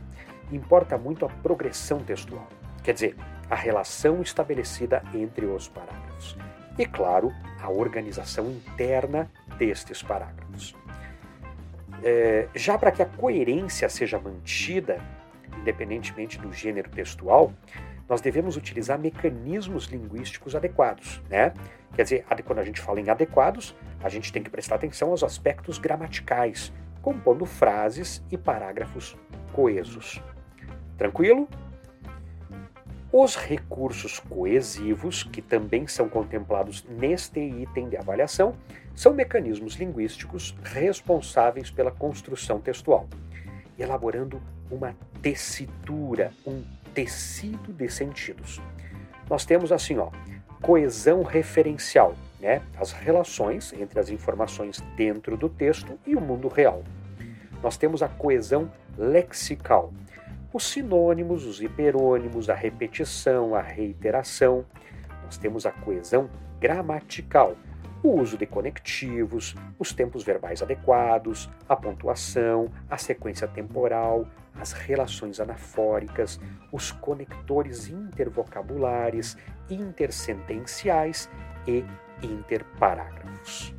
importa 0.51 0.97
muito 0.97 1.25
a 1.25 1.29
progressão 1.29 1.99
textual, 1.99 2.47
quer 2.83 2.93
dizer, 2.93 3.15
a 3.49 3.55
relação 3.55 4.21
estabelecida 4.21 5.03
entre 5.13 5.45
os 5.45 5.67
parágrafos. 5.67 6.37
E, 6.77 6.85
claro, 6.85 7.31
a 7.61 7.69
organização 7.69 8.49
interna 8.49 9.29
destes 9.57 10.01
parágrafos. 10.01 10.75
É, 12.03 12.47
já 12.55 12.77
para 12.77 12.91
que 12.91 13.01
a 13.01 13.05
coerência 13.05 13.87
seja 13.87 14.19
mantida, 14.19 14.99
independentemente 15.59 16.37
do 16.39 16.51
gênero 16.51 16.89
textual, 16.89 17.53
nós 18.07 18.21
devemos 18.21 18.57
utilizar 18.57 18.99
mecanismos 18.99 19.85
linguísticos 19.85 20.55
adequados. 20.55 21.21
Né? 21.29 21.53
Quer 21.95 22.03
dizer, 22.03 22.25
quando 22.45 22.59
a 22.59 22.63
gente 22.63 22.81
fala 22.81 22.99
em 22.99 23.09
adequados, 23.09 23.75
a 24.03 24.09
gente 24.09 24.31
tem 24.31 24.43
que 24.43 24.49
prestar 24.49 24.75
atenção 24.75 25.09
aos 25.09 25.23
aspectos 25.23 25.77
gramaticais, 25.77 26.73
compondo 27.01 27.45
frases 27.45 28.23
e 28.31 28.37
parágrafos 28.37 29.15
coesos. 29.51 30.21
Tranquilo? 30.97 31.47
Os 33.11 33.35
recursos 33.35 34.19
coesivos, 34.19 35.21
que 35.21 35.39
também 35.39 35.85
são 35.85 36.09
contemplados 36.09 36.83
neste 36.85 37.39
item 37.39 37.87
de 37.87 37.95
avaliação, 37.95 38.55
são 38.95 39.13
mecanismos 39.13 39.75
linguísticos 39.75 40.55
responsáveis 40.63 41.69
pela 41.69 41.91
construção 41.91 42.59
textual, 42.59 43.07
elaborando 43.77 44.41
uma 44.71 44.95
tessitura, 45.21 46.31
um 46.45 46.63
tecido 46.93 47.73
de 47.73 47.89
sentidos. 47.89 48.61
Nós 49.29 49.45
temos 49.45 49.71
assim, 49.71 49.97
ó, 49.97 50.09
coesão 50.61 51.23
referencial, 51.23 52.15
né, 52.39 52.61
as 52.77 52.91
relações 52.91 53.73
entre 53.73 53.99
as 53.99 54.09
informações 54.09 54.81
dentro 54.95 55.35
do 55.35 55.49
texto 55.49 55.97
e 56.05 56.15
o 56.15 56.21
mundo 56.21 56.47
real. 56.47 56.83
Nós 57.61 57.77
temos 57.77 58.03
a 58.03 58.07
coesão 58.07 58.71
lexical, 58.97 59.93
os 60.53 60.65
sinônimos, 60.65 61.45
os 61.45 61.61
hiperônimos, 61.61 62.49
a 62.49 62.53
repetição, 62.53 63.55
a 63.55 63.61
reiteração. 63.61 64.65
Nós 65.23 65.37
temos 65.37 65.65
a 65.65 65.71
coesão 65.71 66.29
gramatical, 66.59 67.55
o 68.03 68.19
uso 68.19 68.37
de 68.37 68.45
conectivos, 68.45 69.55
os 69.79 69.93
tempos 69.93 70.23
verbais 70.23 70.61
adequados, 70.61 71.49
a 71.67 71.75
pontuação, 71.75 72.69
a 72.89 72.97
sequência 72.97 73.47
temporal, 73.47 74.27
as 74.59 74.73
relações 74.73 75.39
anafóricas, 75.39 76.39
os 76.71 76.91
conectores 76.91 77.87
intervocabulares, 77.87 79.37
intersentenciais 79.69 81.29
e 81.65 81.85
interparágrafos. 82.21 83.73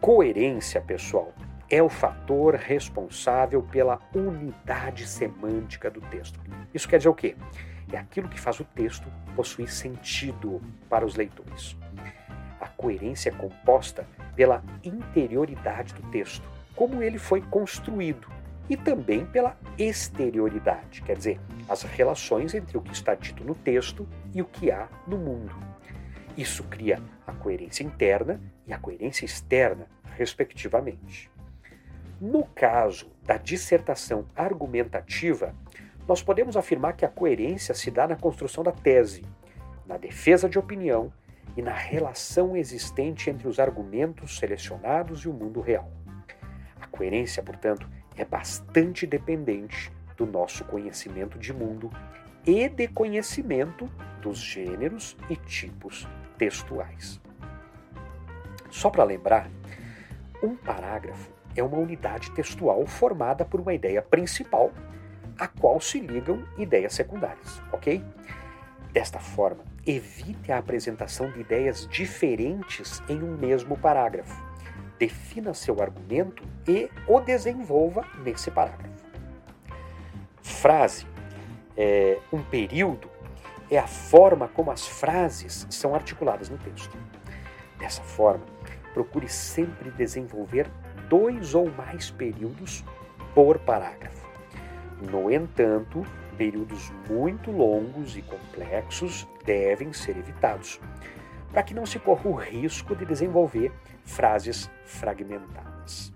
Coerência, 0.00 0.80
pessoal, 0.80 1.34
é 1.68 1.82
o 1.82 1.88
fator 1.88 2.54
responsável 2.54 3.62
pela 3.62 4.00
unidade 4.14 5.06
semântica 5.06 5.90
do 5.90 6.00
texto. 6.02 6.40
Isso 6.72 6.88
quer 6.88 6.98
dizer 6.98 7.08
o 7.08 7.14
quê? 7.14 7.36
é 7.96 7.98
aquilo 7.98 8.28
que 8.28 8.40
faz 8.40 8.60
o 8.60 8.64
texto 8.64 9.06
possuir 9.34 9.70
sentido 9.70 10.60
para 10.88 11.04
os 11.04 11.16
leitores. 11.16 11.76
Coerência 12.80 13.30
composta 13.30 14.06
pela 14.34 14.64
interioridade 14.82 15.92
do 15.92 16.00
texto, 16.10 16.48
como 16.74 17.02
ele 17.02 17.18
foi 17.18 17.42
construído, 17.42 18.26
e 18.70 18.74
também 18.74 19.26
pela 19.26 19.54
exterioridade, 19.76 21.02
quer 21.02 21.14
dizer, 21.14 21.38
as 21.68 21.82
relações 21.82 22.54
entre 22.54 22.78
o 22.78 22.80
que 22.80 22.94
está 22.94 23.14
dito 23.14 23.44
no 23.44 23.54
texto 23.54 24.08
e 24.32 24.40
o 24.40 24.46
que 24.46 24.70
há 24.70 24.88
no 25.06 25.18
mundo. 25.18 25.54
Isso 26.38 26.64
cria 26.64 27.02
a 27.26 27.32
coerência 27.34 27.84
interna 27.84 28.40
e 28.66 28.72
a 28.72 28.78
coerência 28.78 29.26
externa, 29.26 29.86
respectivamente. 30.16 31.30
No 32.18 32.46
caso 32.46 33.10
da 33.24 33.36
dissertação 33.36 34.24
argumentativa, 34.34 35.54
nós 36.08 36.22
podemos 36.22 36.56
afirmar 36.56 36.94
que 36.94 37.04
a 37.04 37.10
coerência 37.10 37.74
se 37.74 37.90
dá 37.90 38.08
na 38.08 38.16
construção 38.16 38.64
da 38.64 38.72
tese, 38.72 39.22
na 39.86 39.98
defesa 39.98 40.48
de 40.48 40.58
opinião 40.58 41.12
e 41.56 41.62
na 41.62 41.72
relação 41.72 42.56
existente 42.56 43.30
entre 43.30 43.48
os 43.48 43.58
argumentos 43.58 44.38
selecionados 44.38 45.22
e 45.22 45.28
o 45.28 45.32
mundo 45.32 45.60
real. 45.60 45.90
A 46.80 46.86
coerência, 46.86 47.42
portanto, 47.42 47.88
é 48.16 48.24
bastante 48.24 49.06
dependente 49.06 49.92
do 50.16 50.26
nosso 50.26 50.64
conhecimento 50.64 51.38
de 51.38 51.52
mundo 51.52 51.90
e 52.46 52.68
de 52.68 52.88
conhecimento 52.88 53.90
dos 54.20 54.38
gêneros 54.38 55.16
e 55.28 55.36
tipos 55.36 56.06
textuais. 56.38 57.20
Só 58.70 58.88
para 58.88 59.04
lembrar, 59.04 59.50
um 60.42 60.54
parágrafo 60.56 61.30
é 61.56 61.62
uma 61.62 61.76
unidade 61.76 62.30
textual 62.30 62.86
formada 62.86 63.44
por 63.44 63.60
uma 63.60 63.74
ideia 63.74 64.00
principal, 64.00 64.70
a 65.38 65.48
qual 65.48 65.80
se 65.80 66.00
ligam 66.00 66.44
ideias 66.56 66.94
secundárias, 66.94 67.60
ok? 67.72 68.02
Desta 68.92 69.18
forma, 69.18 69.64
evite 69.86 70.52
a 70.52 70.58
apresentação 70.58 71.30
de 71.30 71.40
ideias 71.40 71.86
diferentes 71.86 73.02
em 73.08 73.22
um 73.22 73.36
mesmo 73.36 73.76
parágrafo. 73.76 74.42
Defina 74.98 75.54
seu 75.54 75.80
argumento 75.80 76.42
e 76.68 76.90
o 77.06 77.20
desenvolva 77.20 78.06
nesse 78.22 78.50
parágrafo. 78.50 78.90
Frase, 80.42 81.06
é, 81.76 82.18
um 82.32 82.42
período, 82.42 83.08
é 83.70 83.78
a 83.78 83.86
forma 83.86 84.48
como 84.48 84.70
as 84.70 84.86
frases 84.86 85.66
são 85.70 85.94
articuladas 85.94 86.50
no 86.50 86.58
texto. 86.58 86.96
Dessa 87.78 88.02
forma, 88.02 88.44
procure 88.92 89.28
sempre 89.28 89.90
desenvolver 89.92 90.68
dois 91.08 91.54
ou 91.54 91.70
mais 91.70 92.10
períodos 92.10 92.84
por 93.34 93.58
parágrafo. 93.58 94.28
No 95.10 95.30
entanto, 95.30 96.04
períodos 96.40 96.90
muito 97.06 97.50
longos 97.50 98.16
e 98.16 98.22
complexos 98.22 99.28
devem 99.44 99.92
ser 99.92 100.16
evitados, 100.16 100.80
para 101.52 101.62
que 101.62 101.74
não 101.74 101.84
se 101.84 101.98
corra 101.98 102.26
o 102.26 102.32
risco 102.32 102.96
de 102.96 103.04
desenvolver 103.04 103.70
frases 104.06 104.70
fragmentadas. 104.86 106.10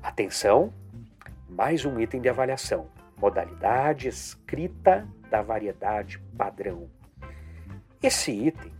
Atenção, 0.00 0.72
mais 1.48 1.84
um 1.84 1.98
item 1.98 2.20
de 2.20 2.28
avaliação: 2.28 2.86
modalidade 3.16 4.06
escrita 4.06 5.08
da 5.28 5.42
variedade 5.42 6.20
padrão. 6.38 6.88
Esse 8.00 8.30
item, 8.30 8.72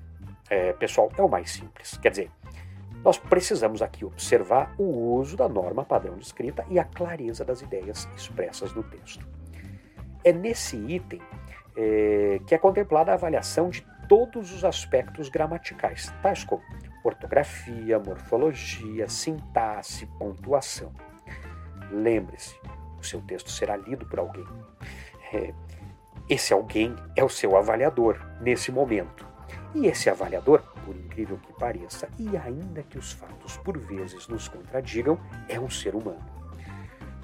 é, 0.49 0.73
pessoal, 0.75 1.11
é 1.19 1.23
o 1.23 1.29
mais 1.29 1.51
simples. 1.51 1.99
Quer 1.99 2.11
dizer, 2.11 2.31
nós 3.03 3.19
precisamos 3.19 3.83
aqui 3.83 4.05
observar 4.05 4.77
o 4.79 4.85
uso 5.17 5.37
da 5.37 5.49
norma 5.49 5.85
padrão 5.85 6.17
de 6.19 6.25
escrita 6.25 6.65
e 6.71 6.79
a 6.79 6.85
clareza 6.85 7.45
das 7.45 7.63
ideias 7.63 8.09
expressas 8.17 8.73
no 8.73 8.85
texto. 8.85 9.42
É 10.25 10.33
nesse 10.33 10.77
item 10.77 11.21
é, 11.77 12.41
que 12.47 12.55
é 12.55 12.59
contemplada 12.59 13.11
a 13.11 13.15
avaliação 13.15 13.71
de 13.71 13.85
todos 14.09 14.53
os 14.53 14.65
aspectos 14.65 15.29
gramaticais, 15.29 16.13
tais 16.23 16.45
como 16.45 16.63
ortografia, 17.05 17.99
morfologia, 17.99 19.09
sintaxe, 19.09 20.07
pontuação. 20.19 20.93
Lembre-se, 21.91 22.55
o 22.99 23.03
seu 23.03 23.21
texto 23.23 23.51
será 23.51 23.77
lido 23.77 24.07
por 24.07 24.19
alguém. 24.19 24.47
É, 25.33 25.53
esse 26.29 26.53
alguém 26.53 26.95
é 27.17 27.25
o 27.25 27.29
seu 27.29 27.57
avaliador 27.57 28.19
nesse 28.41 28.71
momento. 28.71 29.27
E 29.75 29.87
esse 29.87 30.11
avaliador, 30.11 30.63
por 30.85 30.95
incrível 30.95 31.39
que 31.39 31.53
pareça, 31.55 32.09
e 32.19 32.37
ainda 32.37 32.83
que 32.83 32.99
os 32.99 33.13
fatos 33.13 33.57
por 33.57 33.79
vezes 33.79 34.29
nos 34.29 34.47
contradigam, 34.47 35.19
é 35.49 35.59
um 35.59 35.71
ser 35.71 35.95
humano. 35.95 36.32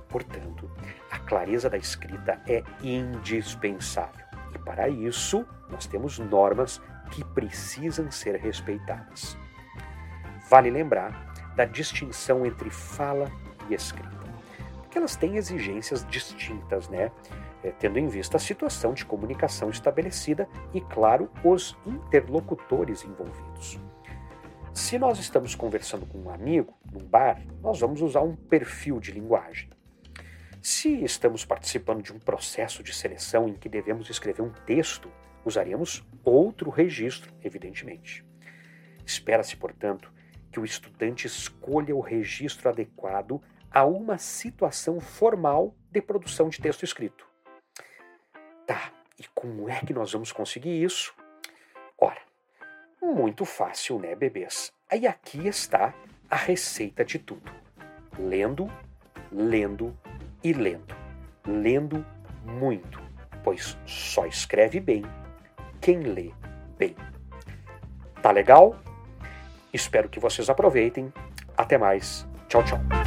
Portanto, 0.08 0.70
a 1.10 1.18
clareza 1.18 1.68
da 1.68 1.76
escrita 1.76 2.40
é 2.46 2.62
indispensável. 2.82 4.24
E 4.54 4.58
para 4.58 4.88
isso, 4.88 5.46
nós 5.70 5.86
temos 5.86 6.18
normas 6.18 6.80
que 7.10 7.24
precisam 7.24 8.10
ser 8.10 8.36
respeitadas. 8.36 9.36
Vale 10.48 10.70
lembrar 10.70 11.12
da 11.54 11.64
distinção 11.64 12.46
entre 12.46 12.70
fala 12.70 13.30
e 13.68 13.74
escrita, 13.74 14.08
porque 14.78 14.96
elas 14.96 15.16
têm 15.16 15.36
exigências 15.36 16.06
distintas, 16.06 16.88
né? 16.88 17.10
é, 17.62 17.70
tendo 17.70 17.98
em 17.98 18.06
vista 18.06 18.36
a 18.36 18.40
situação 18.40 18.92
de 18.92 19.04
comunicação 19.04 19.70
estabelecida 19.70 20.48
e, 20.72 20.80
claro, 20.80 21.30
os 21.44 21.76
interlocutores 21.86 23.04
envolvidos. 23.04 23.78
Se 24.72 24.98
nós 24.98 25.18
estamos 25.18 25.54
conversando 25.54 26.06
com 26.06 26.18
um 26.18 26.30
amigo 26.30 26.74
num 26.92 27.04
bar, 27.04 27.42
nós 27.60 27.80
vamos 27.80 28.00
usar 28.00 28.20
um 28.20 28.36
perfil 28.36 29.00
de 29.00 29.12
linguagem. 29.12 29.68
Se 30.60 31.04
estamos 31.04 31.44
participando 31.44 32.02
de 32.02 32.12
um 32.12 32.18
processo 32.18 32.82
de 32.82 32.92
seleção 32.92 33.48
em 33.48 33.54
que 33.54 33.68
devemos 33.68 34.10
escrever 34.10 34.42
um 34.42 34.52
texto, 34.66 35.10
usaremos 35.44 36.04
outro 36.24 36.68
registro, 36.70 37.32
evidentemente. 37.42 38.24
Espera-se, 39.06 39.56
portanto, 39.56 40.12
que 40.50 40.58
o 40.58 40.64
estudante 40.64 41.26
escolha 41.26 41.94
o 41.94 42.00
registro 42.00 42.68
adequado 42.68 43.40
a 43.70 43.84
uma 43.84 44.18
situação 44.18 45.00
formal 45.00 45.74
de 45.90 46.00
produção 46.00 46.48
de 46.48 46.60
texto 46.60 46.82
escrito. 46.82 47.26
Tá, 48.66 48.92
e 49.18 49.24
como 49.34 49.68
é 49.68 49.80
que 49.80 49.94
nós 49.94 50.12
vamos 50.12 50.32
conseguir 50.32 50.82
isso? 50.82 51.14
Ora, 51.96 52.20
muito 53.00 53.44
fácil, 53.44 53.98
né, 53.98 54.14
bebês? 54.14 54.72
Aí 54.90 55.06
aqui 55.06 55.46
está 55.46 55.94
a 56.28 56.36
receita 56.36 57.04
de 57.04 57.18
tudo: 57.18 57.50
lendo, 58.18 58.70
lendo 59.30 59.96
e 60.42 60.52
lendo. 60.52 60.94
Lendo 61.46 62.04
muito, 62.44 63.00
pois 63.42 63.76
só 63.86 64.26
escreve 64.26 64.80
bem 64.80 65.02
quem 65.80 66.00
lê 66.00 66.30
bem. 66.76 66.94
Tá 68.22 68.30
legal? 68.30 68.76
Espero 69.72 70.08
que 70.08 70.20
vocês 70.20 70.50
aproveitem. 70.50 71.12
Até 71.56 71.78
mais. 71.78 72.26
Tchau, 72.48 72.62
tchau. 72.64 72.97